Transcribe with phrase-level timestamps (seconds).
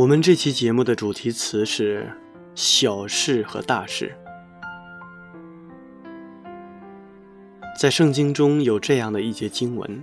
[0.00, 2.10] 我们这期节目的主题词是
[2.56, 4.16] “小事和大事”。
[7.78, 10.02] 在圣经中有这样的一节经文：“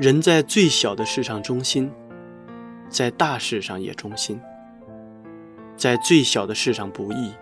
[0.00, 1.88] 人在最小的事上忠心，
[2.88, 4.36] 在大事上也忠心；
[5.76, 7.32] 在最小的事上不义，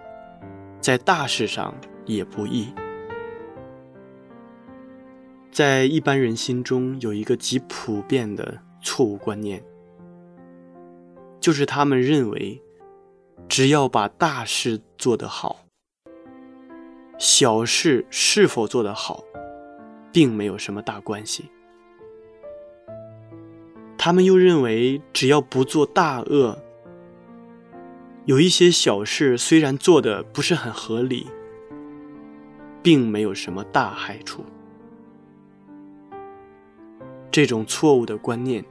[0.83, 2.75] 在大事上也不义。”
[5.51, 9.63] 在一般人心中有一个极普遍的错误观念。
[11.41, 12.61] 就是他们认为，
[13.49, 15.65] 只要把大事做得好，
[17.19, 19.25] 小事是否做得好，
[20.13, 21.51] 并没有什么大关系。
[23.97, 26.59] 他们又认为，只要不做大恶，
[28.25, 31.27] 有一些小事虽然做的不是很合理，
[32.83, 34.45] 并没有什么大害处。
[37.31, 38.65] 这种错误的观念。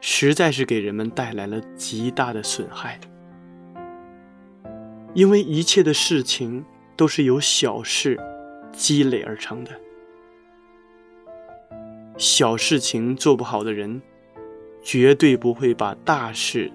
[0.00, 3.00] 实在是给人们带来了极大的损害，
[5.14, 6.64] 因为一切的事情
[6.96, 8.18] 都是由小事
[8.72, 9.70] 积累而成的。
[12.16, 14.00] 小事情做不好的人，
[14.82, 16.72] 绝对不会把大事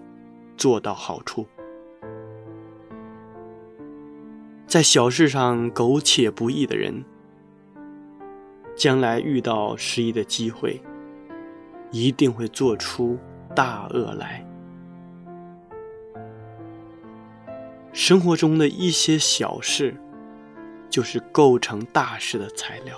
[0.57, 1.47] 做到好处。
[4.67, 7.03] 在小事上苟且不义的人，
[8.75, 10.81] 将来遇到失意的机会。
[11.91, 13.19] 一定会做出
[13.53, 14.45] 大恶来。
[17.93, 19.93] 生活中的一些小事，
[20.89, 22.95] 就是构成大事的材料；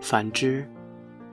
[0.00, 0.68] 反之，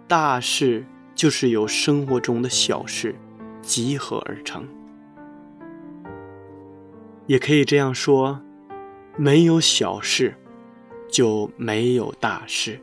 [0.08, 3.14] 大事就是由生活中的小事
[3.62, 4.66] 集合而成。
[7.28, 8.42] 也可以这样说：
[9.18, 10.36] 没有小事，
[11.10, 12.80] 就没有大事。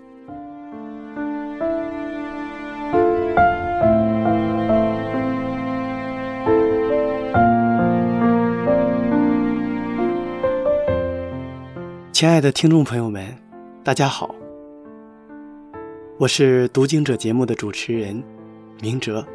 [12.23, 13.37] 亲爱的听众朋友们，
[13.83, 14.33] 大家好，
[16.21, 18.23] 我是读经者节目的主持人
[18.81, 19.27] 明哲。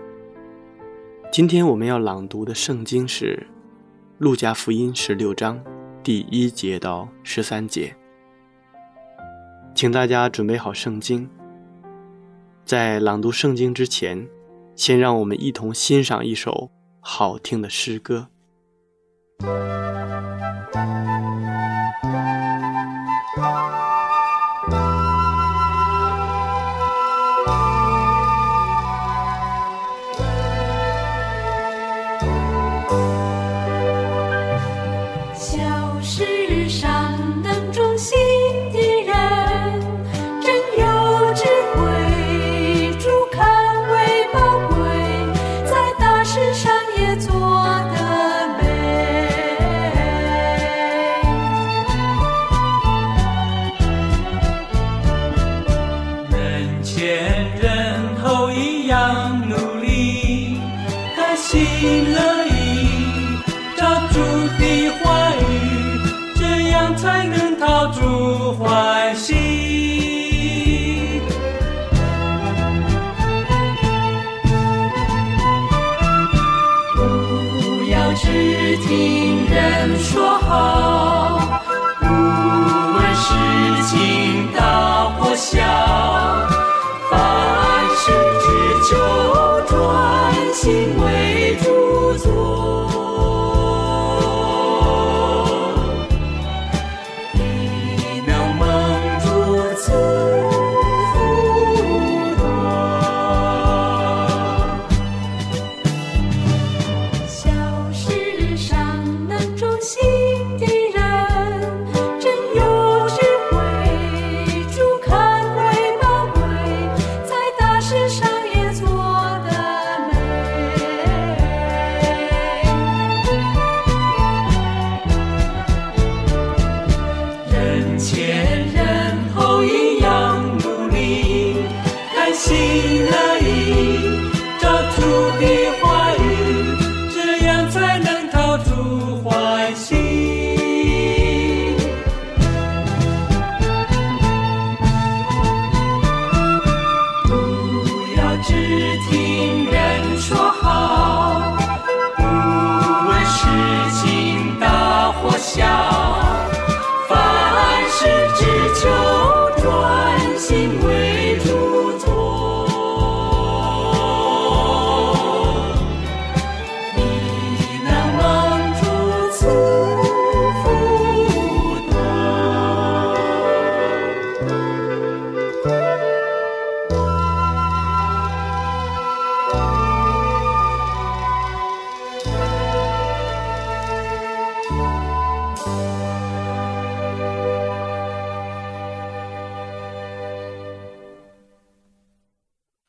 [1.30, 3.46] 今天我们要朗读的圣经是
[4.20, 5.62] 《路加福音》十六章
[6.02, 7.94] 第一节到十三节，
[9.76, 11.30] 请大家准备好圣经。
[12.64, 14.26] 在朗读圣经之前，
[14.78, 16.72] 先让我们一同欣赏一首
[17.02, 18.30] 好听的诗歌。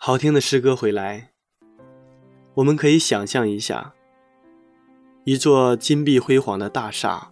[0.09, 1.33] 好听的诗歌回来，
[2.55, 3.93] 我们可以想象一下，
[5.25, 7.31] 一座金碧辉煌的大厦，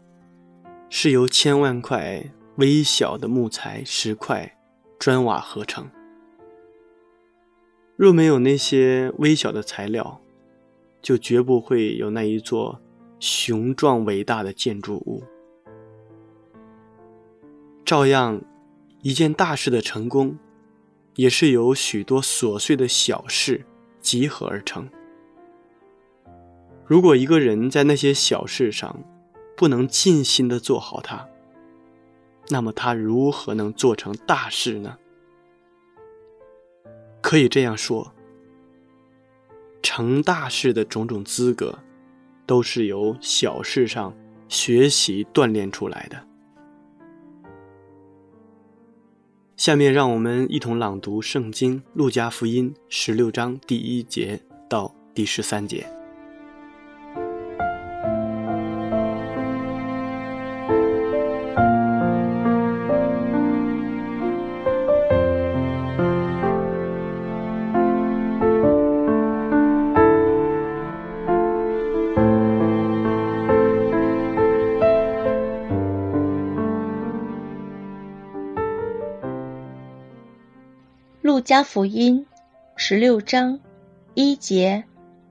[0.91, 2.23] 是由千万块
[2.57, 4.59] 微小的木材、石块、
[4.99, 5.89] 砖瓦合成。
[7.97, 10.21] 若没有那些微小的材料，
[11.01, 12.79] 就绝不会有那一座
[13.19, 15.25] 雄壮伟大的建筑物。
[17.87, 18.43] 照样，
[19.01, 20.37] 一件大事的成功。
[21.17, 23.67] 也是由许多琐碎的小事
[24.01, 24.89] 集合而成。
[26.87, 29.03] 如果一个人在那些小事上
[29.57, 31.29] 不能尽心的做好它，
[32.49, 34.99] 那么他如何能做成大事呢？
[37.21, 38.15] 可以这样说，
[39.83, 41.77] 成大事的种种资格，
[42.47, 44.17] 都是由小事上
[44.47, 46.25] 学习锻炼出来的。
[49.57, 54.39] 下面让我们一同朗读《圣经·路加福音》十六章第一节
[54.69, 55.96] 到第十三节。
[81.47, 82.27] 加福音
[82.75, 83.61] 十六章
[84.15, 84.83] 一节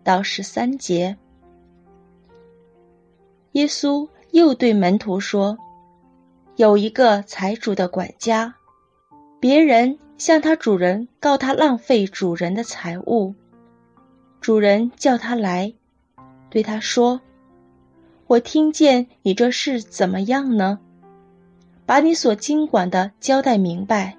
[0.02, 1.18] 到十三节，
[3.52, 5.58] 耶稣又对门徒说
[6.56, 8.56] ：“有一个财主的管家，
[9.42, 13.36] 别人向他主人告他浪费主人的财物，
[14.40, 15.74] 主人叫他来，
[16.50, 17.20] 对他说
[18.28, 20.80] ：‘我听见你这事怎么样呢？
[21.86, 24.18] 把你所经管的交代明白，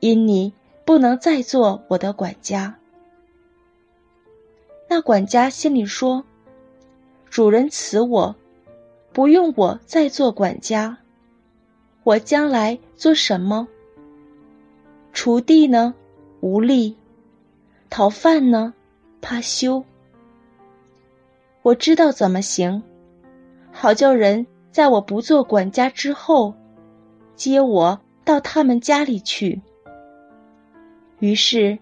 [0.00, 0.52] 因你。’”
[0.88, 2.74] 不能再做我的管家。
[4.88, 6.24] 那管家心里说
[7.28, 8.34] ：“主人辞我，
[9.12, 10.96] 不用我再做管家，
[12.04, 13.68] 我将来做什么？
[15.12, 15.92] 锄地呢，
[16.40, 16.96] 无力；
[17.90, 18.72] 讨饭呢，
[19.20, 19.84] 怕羞。
[21.60, 22.82] 我知道怎么行，
[23.72, 26.54] 好叫人在我不做管家之后，
[27.36, 29.60] 接我到他们家里去。”
[31.20, 31.76] 于是，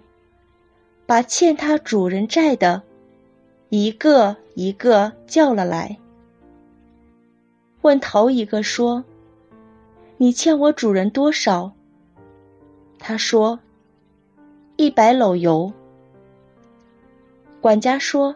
[1.04, 2.82] 把欠他主人债的，
[3.68, 5.98] 一个一个叫了来，
[7.82, 9.04] 问头一个说
[10.16, 11.70] ：“你欠我主人多少？”
[12.98, 13.60] 他说
[14.76, 15.70] ：“一百篓油。”
[17.60, 18.34] 管家说：“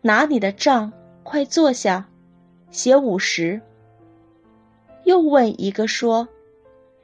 [0.00, 0.90] 拿你的账，
[1.24, 2.08] 快坐下，
[2.70, 3.60] 写五十。”
[5.04, 6.26] 又问一个说：“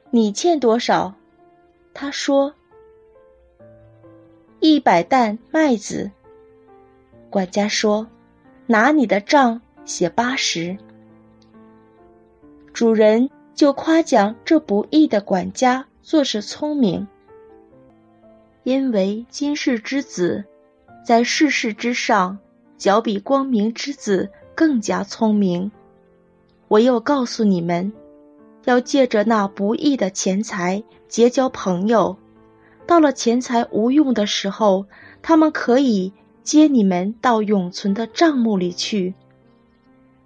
[0.09, 1.13] 你欠多少？”
[1.93, 2.55] 他说。
[4.65, 6.09] 一百担麦子，
[7.29, 8.07] 管家说
[8.65, 10.77] ：“拿你的账写八十。”
[12.71, 17.05] 主人就夸奖这不义的管家做事聪明，
[18.63, 20.45] 因为今世之子
[21.05, 22.39] 在世事之上，
[22.77, 25.73] 较比光明之子更加聪明。
[26.69, 27.91] 我又告诉你们，
[28.63, 32.17] 要借着那不义的钱财结交朋友。
[32.93, 34.85] 到了钱财无用的时候，
[35.23, 39.15] 他们可以接你们到永存的账目里去。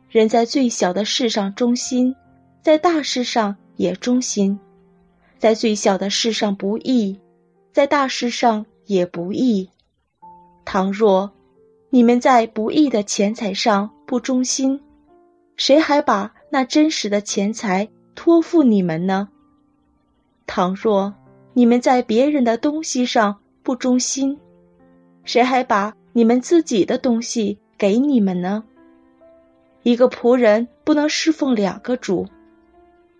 [0.09, 2.13] 人在最小的事上忠心，
[2.62, 4.59] 在大事上也忠心；
[5.39, 7.21] 在最小的事上不义，
[7.71, 9.69] 在大事上也不义。
[10.65, 11.31] 倘若
[11.89, 14.81] 你们在不义的钱财上不忠心，
[15.55, 19.29] 谁还把那真实的钱财托付你们呢？
[20.45, 21.13] 倘若。
[21.57, 24.37] 你们在别人的东西上不忠心，
[25.23, 28.63] 谁还把你们自己的东西给你们呢？
[29.81, 32.27] 一个仆人不能侍奉两个主，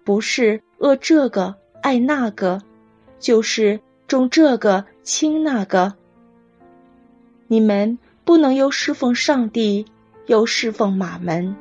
[0.04, 2.62] 不是恶这个爱那个，
[3.18, 5.96] 就是重这个轻那个。
[7.48, 9.84] 你们不能又侍奉上帝，
[10.28, 11.56] 又侍奉马门。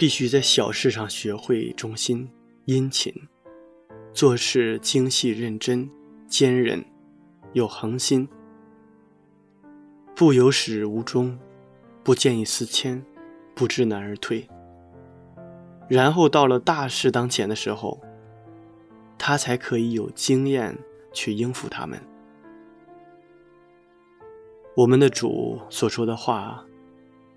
[0.00, 2.26] 必须在小事上学会忠心、
[2.64, 3.12] 殷勤，
[4.14, 5.90] 做事精细认真、
[6.26, 6.82] 坚韧，
[7.52, 8.26] 有恒心，
[10.16, 11.38] 不有始无终，
[12.02, 13.04] 不见异思迁，
[13.54, 14.48] 不知难而退。
[15.86, 18.00] 然后到了大事当前的时候，
[19.18, 20.78] 他才可以有经验
[21.12, 22.00] 去应付他们。
[24.74, 26.64] 我们的主所说的话，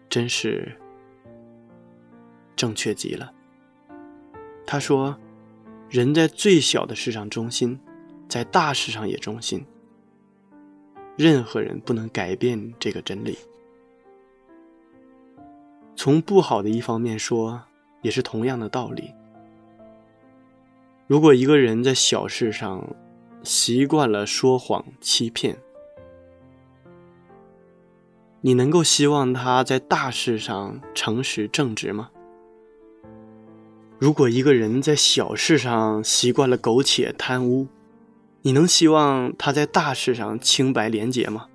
[0.08, 0.78] 真是
[2.56, 3.32] 正确极了。
[4.66, 5.18] 他说
[5.90, 7.80] ：“人在最小的事上忠心，
[8.28, 9.66] 在大事上也忠心。
[11.16, 13.38] 任何人不能改变这个真理。
[15.96, 17.62] 从不好的一方面说，
[18.02, 19.12] 也是同样的道理。
[21.06, 22.96] 如果一个人在小事上
[23.44, 25.58] 习惯了说谎欺骗，
[28.42, 32.10] 你能够希望他在大事上诚实正直吗？
[34.04, 37.70] 如果一个人在小事上习惯了苟且贪污，
[38.42, 41.48] 你能希望他在大事上清白廉洁吗？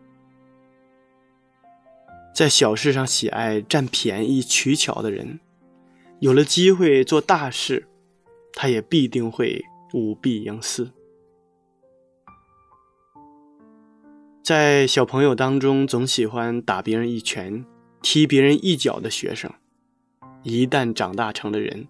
[2.34, 5.40] 在小事上喜爱占便宜取巧的人，
[6.20, 7.86] 有了机会做大事，
[8.54, 9.62] 他也必定会
[9.92, 10.90] 舞弊营私。
[14.42, 17.66] 在小朋友当中，总喜欢打别人一拳、
[18.00, 19.52] 踢别人一脚的学生，
[20.42, 21.86] 一旦长大成了人，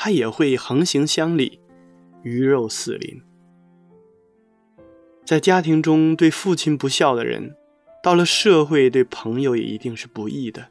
[0.00, 1.58] 他也会横行乡里，
[2.22, 3.20] 鱼肉四邻。
[5.24, 7.56] 在家庭中对父亲不孝的人，
[8.00, 10.68] 到了社会对朋友也一定是不义的。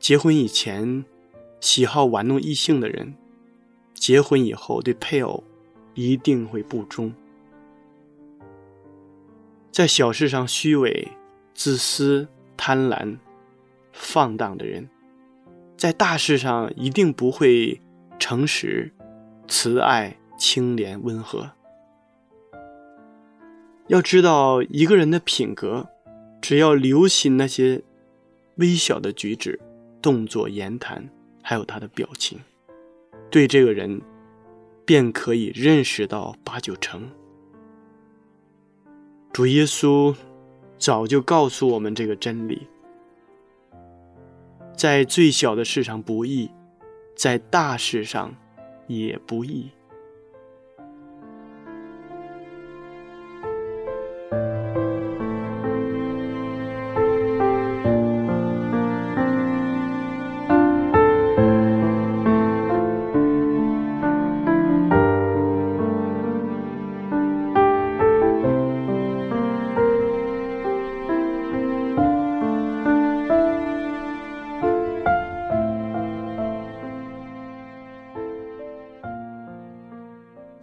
[0.00, 1.04] 结婚以前
[1.60, 3.14] 喜好玩弄异性的人，
[3.94, 5.44] 结婚以后对配偶
[5.94, 7.14] 一定会不忠。
[9.70, 11.06] 在小事上虚伪、
[11.54, 13.16] 自私、贪婪、
[13.92, 14.90] 放荡的人，
[15.76, 17.80] 在大事上一定不会
[18.18, 18.92] 诚实、
[19.48, 21.50] 慈爱、清廉、温和。
[23.88, 25.88] 要知道，一个人的品格，
[26.40, 27.82] 只要留心那些
[28.56, 29.60] 微小的举止、
[30.00, 31.08] 动作、言谈，
[31.42, 32.38] 还有他的表情，
[33.30, 34.00] 对这个人
[34.86, 37.10] 便可以认识到八九成。
[39.32, 40.14] 主耶稣
[40.78, 42.66] 早就告诉我们这个真理：
[44.76, 46.50] 在最小的事上不易，
[47.16, 48.34] 在大事上
[48.86, 49.70] 也不易。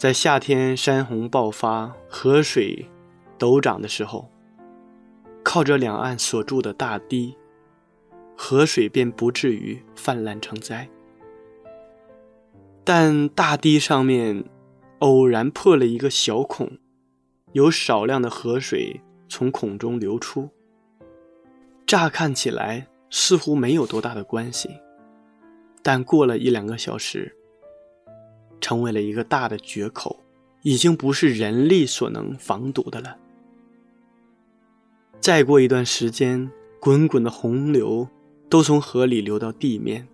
[0.01, 2.88] 在夏天山洪爆发、河水
[3.38, 4.31] 陡涨的时候，
[5.43, 7.38] 靠着两岸所筑的大堤，
[8.36, 10.89] 河水便不至于泛滥成灾。
[12.84, 14.43] 但大堤上面
[14.98, 16.79] 偶然破了一个小孔，
[17.51, 20.50] 有少量的河水从孔中流出。
[21.86, 24.67] 乍看起来似乎没有多大的关系，
[25.84, 27.38] 但过了一两个小时。
[28.71, 30.17] 成为了一个大的决口，
[30.61, 33.17] 已经不是人力所能防堵的了。
[35.19, 36.49] 再过一段时间，
[36.79, 38.07] 滚滚的洪流
[38.49, 40.07] 都从河里流到地面，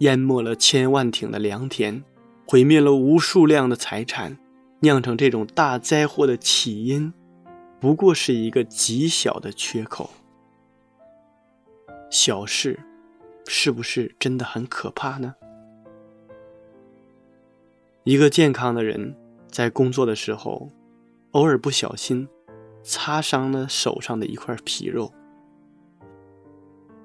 [0.00, 2.04] 淹没了千万顷的良田，
[2.46, 4.36] 毁灭了无数量的财产，
[4.80, 7.10] 酿成这种大灾祸的起因，
[7.80, 10.10] 不过是一个极小的缺口。
[12.10, 12.78] 小事，
[13.46, 15.34] 是不是真的很可怕呢？
[18.04, 19.14] 一个健康的人
[19.50, 20.70] 在工作的时候，
[21.32, 22.26] 偶尔不小心
[22.82, 25.12] 擦伤了手上的一块皮肉，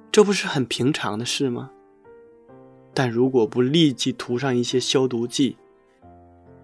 [0.10, 1.70] 这不是很平常的事吗？
[2.94, 5.58] 但如果不立即涂上一些消毒剂，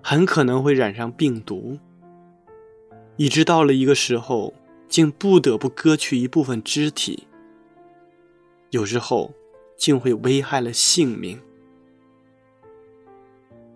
[0.01, 1.77] 很可能会染上病毒，
[3.17, 4.53] 以致到了一个时候，
[4.87, 7.27] 竟不得不割去一部分肢体，
[8.69, 9.33] 有时候
[9.75, 11.37] 竟会危害了性命。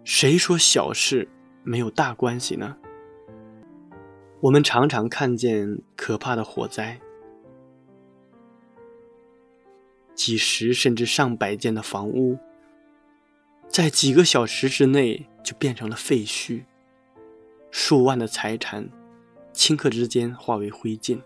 [0.05, 1.27] 谁说小事
[1.63, 2.77] 没有大关系呢？
[4.39, 7.01] 我们常常看见可怕的火灾，
[10.13, 12.37] 几十甚至上百间的房屋，
[13.67, 16.65] 在几个小时之内就变成了废墟，
[17.71, 18.87] 数万的财产，
[19.55, 21.19] 顷刻之间化为灰烬，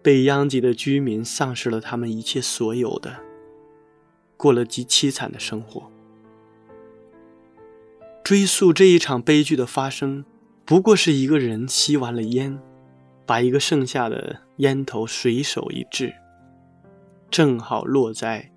[0.00, 3.16] 被殃及的居民丧失了他们一切所有的，
[4.36, 5.90] 过了极凄惨的生活。
[8.28, 10.22] 追溯这一场悲剧的发生，
[10.66, 12.60] 不过是一个人吸完了烟，
[13.24, 16.12] 把一个剩下的烟头随手一掷，
[17.30, 18.52] 正好落在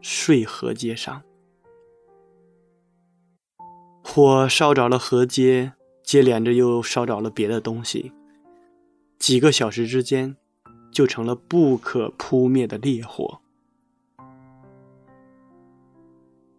[0.00, 1.22] 睡河街上。
[4.02, 8.10] 火烧着了河街，接连着又烧着了别的东西，
[9.20, 10.34] 几个小时之间，
[10.90, 13.40] 就成了不可扑灭的烈火。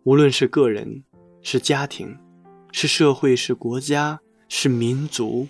[0.03, 1.03] 无论是个人，
[1.41, 2.17] 是家庭，
[2.71, 5.47] 是社会，是国家，是民族，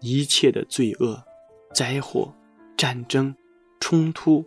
[0.00, 1.22] 一切的罪恶、
[1.72, 2.34] 灾祸、
[2.76, 3.34] 战争、
[3.78, 4.44] 冲突，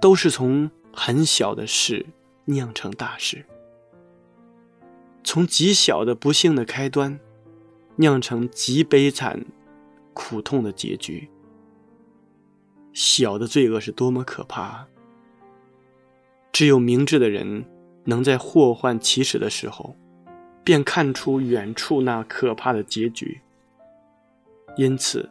[0.00, 2.04] 都是从很小的事
[2.46, 3.44] 酿成大事。
[5.24, 7.18] 从极小的不幸的开端，
[7.96, 9.46] 酿成极悲惨、
[10.12, 11.30] 苦痛的结局。
[12.92, 14.86] 小的罪恶是多么可怕！
[16.52, 17.64] 只有明智的人，
[18.04, 19.96] 能在祸患起始的时候，
[20.64, 23.40] 便看出远处那可怕的结局，
[24.76, 25.28] 因此，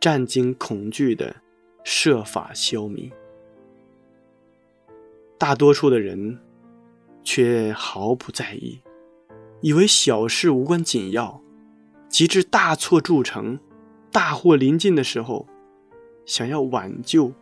[0.00, 1.36] 战惊恐惧的
[1.82, 3.10] 设法消弭。
[5.38, 6.38] 大多数的人，
[7.22, 8.80] 却毫不在意。
[9.60, 11.40] 以为小事无关紧要，
[12.08, 13.58] 及至大错铸成、
[14.12, 15.46] 大祸临近的时候，
[16.26, 17.32] 想要挽救，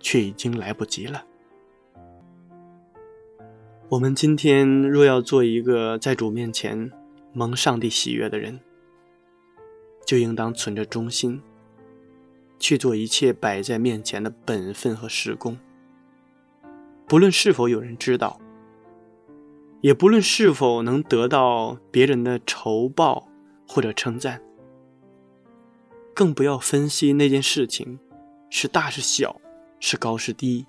[0.00, 1.24] 却已经来不及了。
[3.90, 6.92] 我们今天若要做一个在主面前
[7.32, 8.60] 蒙上帝喜悦的人，
[10.06, 11.42] 就应当存着忠心，
[12.60, 15.58] 去做一切摆在面前的本分和事工，
[17.08, 18.40] 不论是否有人知道。
[19.80, 23.26] 也不论是否能得到别人的酬报
[23.66, 24.40] 或者称赞，
[26.14, 27.98] 更不要分析那件事情
[28.50, 29.40] 是大是小，
[29.80, 30.64] 是高是低。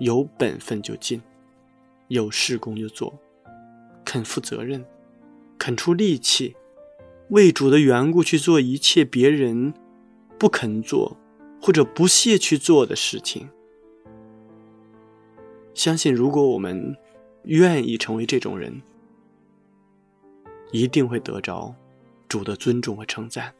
[0.00, 1.22] 有本分就尽，
[2.08, 3.18] 有事工就做，
[4.04, 4.84] 肯负责任，
[5.56, 6.56] 肯出力气，
[7.30, 9.72] 为主的缘故去做一切别人
[10.38, 11.16] 不肯做
[11.62, 13.48] 或者不屑去做的事情。
[15.72, 16.96] 相信如果我们。
[17.44, 18.82] 愿意成为这种人，
[20.70, 21.74] 一定会得着
[22.28, 23.54] 主的尊重和称赞。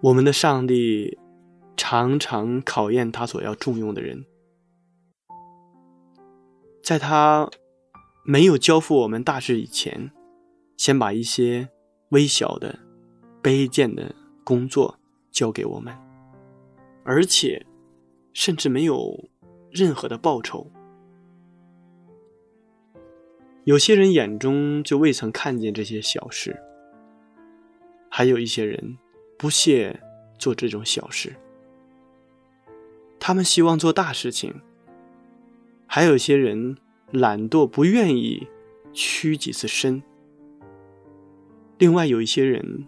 [0.00, 1.16] 我们的上帝
[1.76, 4.24] 常常考验他所要重用的人，
[6.82, 7.48] 在他
[8.24, 10.10] 没有交付我们大事以前，
[10.76, 11.68] 先把一些
[12.10, 12.78] 微小的、
[13.42, 14.14] 卑贱的
[14.44, 14.98] 工作
[15.30, 15.94] 交给我们，
[17.04, 17.64] 而且
[18.32, 19.28] 甚至没有
[19.70, 20.70] 任何的报酬。
[23.64, 26.58] 有些人眼中就未曾看见这些小事，
[28.08, 28.96] 还有一些人
[29.38, 30.00] 不屑
[30.38, 31.36] 做这种小事，
[33.20, 34.54] 他们希望做大事情。
[35.92, 36.76] 还有些人
[37.10, 38.46] 懒惰，不愿意
[38.92, 40.00] 屈几次身。
[41.78, 42.86] 另外有一些人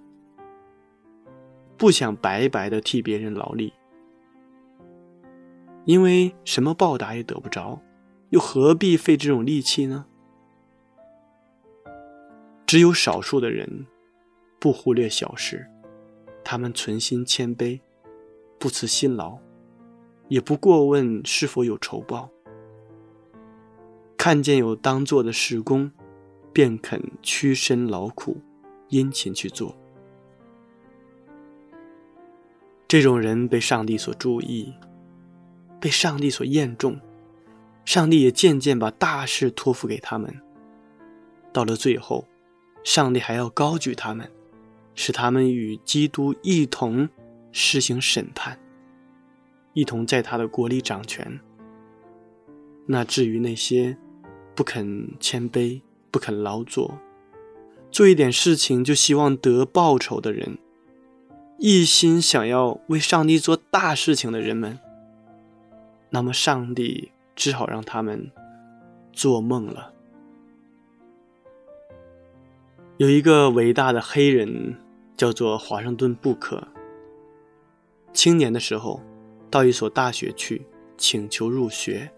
[1.77, 3.73] 不想白白的替别人劳力，
[5.85, 7.83] 因为什么报答也得不着，
[8.31, 10.07] 又何必费这种力气呢？
[12.65, 13.85] 只有少数的人
[14.61, 15.69] 不忽略小事，
[16.45, 17.81] 他们存心谦卑，
[18.61, 19.37] 不辞辛劳，
[20.29, 22.31] 也不过问是否有酬报。
[24.25, 25.91] 看见有当做的事工，
[26.53, 28.41] 便肯屈身劳苦，
[28.87, 29.77] 殷勤去做。
[32.87, 34.73] 这种人被上帝所注意，
[35.81, 37.01] 被上帝所验重，
[37.85, 40.33] 上帝也渐渐把大事托付给他们。
[41.53, 42.25] 到了最后。
[42.85, 44.31] 上帝还要高举他们，
[44.95, 47.09] 使他们与基督一同
[47.51, 48.57] 施行审判，
[49.73, 51.41] 一同在他的国里掌权。
[52.87, 53.97] 那至于那些
[54.55, 56.99] 不肯谦卑、不肯劳作、
[57.91, 60.59] 做一点事情就希望得报酬的人，
[61.59, 64.79] 一心想要为上帝做大事情的人们，
[66.11, 68.31] 那么上帝只好让他们
[69.13, 69.93] 做梦了。
[72.99, 74.77] 有一个伟大的黑人，
[75.17, 76.69] 叫做华盛顿·布克。
[78.13, 79.01] 青年的时候，
[79.51, 82.13] 到一所大学去请求入学。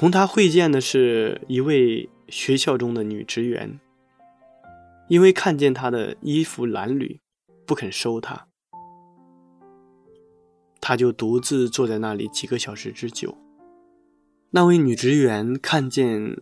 [0.00, 3.78] 同他会见的是一位学校中的女职员，
[5.08, 7.18] 因为看见他的衣服褴褛，
[7.66, 8.46] 不肯收他，
[10.80, 13.36] 他就独自坐在那里几个小时之久。
[14.52, 16.34] 那位女职员看见。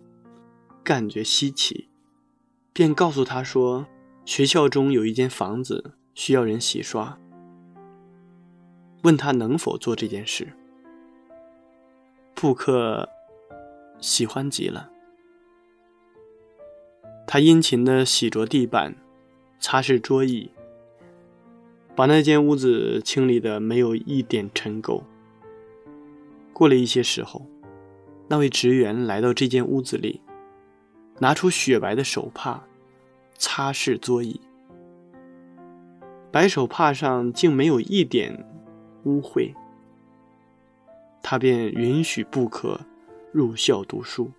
[0.84, 1.88] 感觉稀奇，
[2.72, 3.86] 便告诉他说
[4.24, 7.18] ：“学校中有一间房子需要人洗刷，
[9.02, 10.48] 问他能否做这件事。”
[12.34, 13.06] 布克
[14.00, 14.90] 喜欢极了，
[17.26, 18.94] 他殷勤地洗着地板，
[19.58, 20.50] 擦拭桌椅，
[21.96, 25.02] 把那间屋子清理的没有一点尘垢。
[26.52, 27.46] 过了一些时候，
[28.28, 30.20] 那位职员来到这间屋子里，
[31.18, 32.64] 拿出雪白的手帕，
[33.34, 34.40] 擦拭桌椅。
[36.30, 38.44] 白手帕上竟没有一点
[39.04, 39.54] 污秽，
[41.22, 42.80] 他便允许不可
[43.32, 44.30] 入校读书。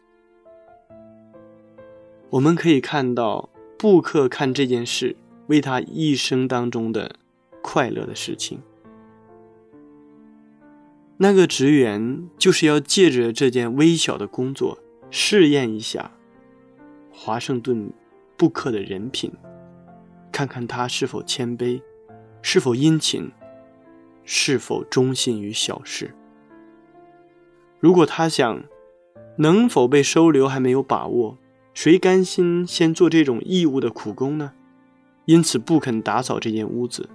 [2.32, 5.16] 我们可以看到，布克看这件事
[5.48, 7.16] 为他一生当中的
[7.62, 8.62] 快乐的事情。
[11.18, 14.78] 那个职员就是要借着这件微小的工作，
[15.12, 16.12] 试验一下
[17.12, 17.92] 华盛顿
[18.38, 19.32] 布克的人品，
[20.32, 21.82] 看看他是否谦卑，
[22.42, 23.30] 是否殷勤，
[24.24, 26.16] 是否忠心于小事。
[27.80, 28.64] 如果他想
[29.42, 31.38] 能否被收留还没有把握。
[31.74, 34.52] 谁甘心先做这种义务的苦工呢？
[35.24, 37.08] 因此不肯打扫这间屋子，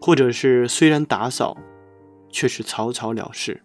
[0.00, 1.58] 或者是虽然打扫，
[2.30, 3.60] 却是草草了事，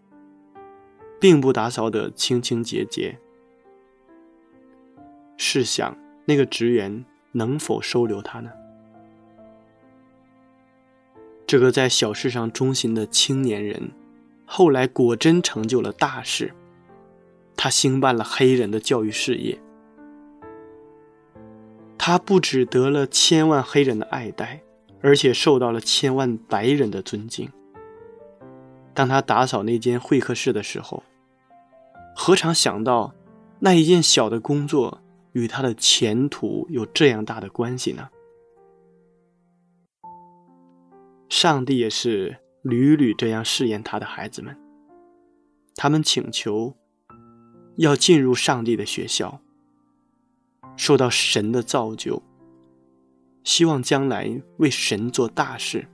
[1.18, 3.18] 并不打扫得清清洁洁。
[5.38, 8.52] 试想，那个职员能否收留他呢？
[11.48, 13.92] 这个在小事上忠心的青年人，
[14.46, 16.54] 后来果真成就了大事，
[17.58, 19.60] 他兴办了黑人的教育事业。
[21.98, 24.62] 他不只得了千万黑人的爱戴，
[25.02, 27.50] 而且受到了千万白人的尊敬。
[28.94, 31.04] 当他打扫那间会客室的时候，
[32.16, 33.14] 何尝想到
[33.60, 35.02] 那一件小的工作
[35.34, 38.10] 与他的前途有这样大的关系呢？
[41.28, 44.56] 上帝也是屡屡这样试验他的孩子们。
[45.76, 46.76] 他们请求
[47.78, 49.42] 要进入上帝的学校。
[50.78, 52.22] 受到神的造就，
[53.46, 55.88] 希望将来为神做大事，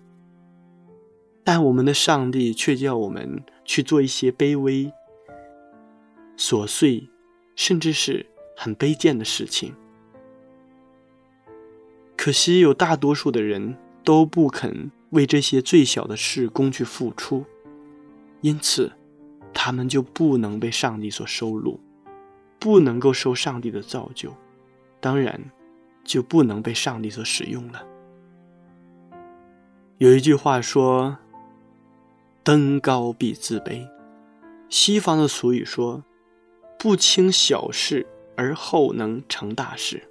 [1.43, 4.91] 但我们的上帝却叫我们去做一些卑微、
[6.35, 7.07] 琐碎，
[7.55, 8.25] 甚至是
[8.57, 9.75] 很卑贱的事情。
[12.17, 17.45] 可惜有大多数的人都不肯为这些最小的事工去付出，
[18.41, 18.91] 因此
[19.53, 21.79] 他们就不能被上帝所收录，
[22.59, 24.33] 不能够受上帝的造就。
[24.99, 25.39] 当然，
[26.03, 27.83] 就不能被上帝所使用了。
[29.97, 31.17] 有一句话说
[32.43, 33.87] ：“登高必自卑。”
[34.69, 36.03] 西方的俗语说
[36.79, 40.07] ：“不轻小事而后能成大事。”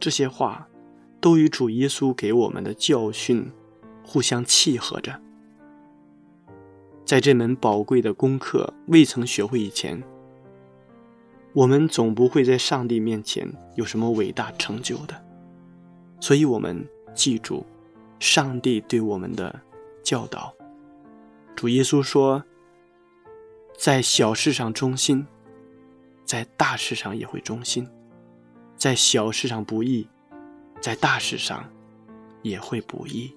[0.00, 0.68] 这些话
[1.20, 3.52] 都与主耶稣给我们的教训
[4.04, 5.20] 互相契合着。
[7.12, 10.02] 在这门宝贵的功课未曾学会以前。
[11.52, 15.22] 我们总不会在上帝面前有什么伟大成就的，
[16.22, 17.66] 所以，我们记住
[18.18, 19.60] 上帝对我们的
[20.02, 20.54] 教导。
[21.54, 22.42] 主耶稣说
[23.76, 25.26] ：“在小事上忠心，
[26.24, 27.84] 在大事上也会忠心；
[28.74, 30.08] 在小事上不义，
[30.80, 31.62] 在大事上
[32.40, 33.36] 也会不义。”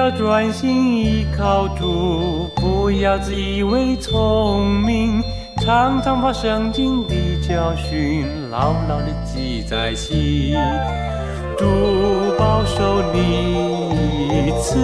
[0.00, 5.22] 要专心依靠主，不要自以为聪明，
[5.58, 7.14] 常常把圣经的
[7.46, 10.56] 教训牢牢的记在心。
[11.58, 11.66] 主
[12.38, 14.78] 保守你，此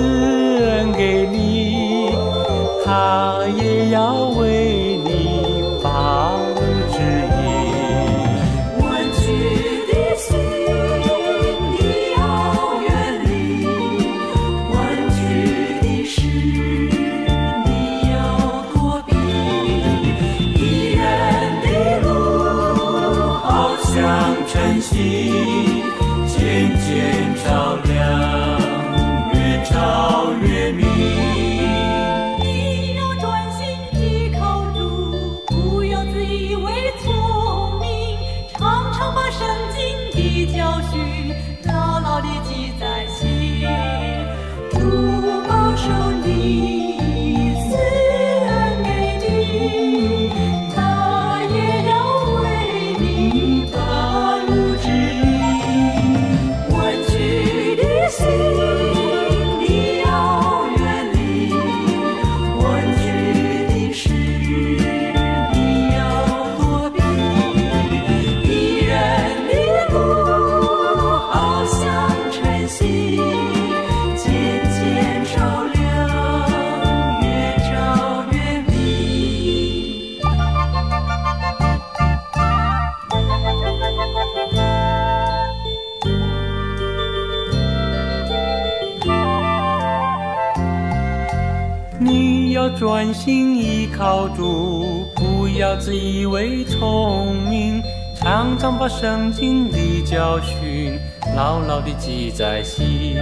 [98.99, 100.99] 圣经的教训
[101.37, 103.15] 牢牢的记在心，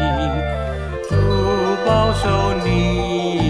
[1.08, 1.16] 主
[1.84, 3.43] 保守你。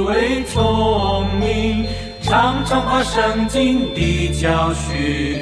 [0.00, 1.86] 为聪明
[2.22, 5.40] 常常把圣经的教训。